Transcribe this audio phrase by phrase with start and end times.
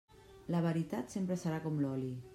[0.55, 2.13] La veritat sempre serà com l'oli.